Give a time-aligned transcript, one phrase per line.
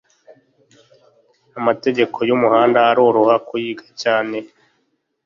[1.59, 4.37] Amategeko y’umuhanda aroroha kuyiga cyane